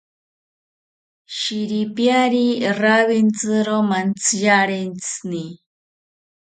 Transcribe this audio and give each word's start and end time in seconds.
Shiripiari 1.37 2.45
rawintziri 2.79 3.77
mantziarentsini 3.89 5.45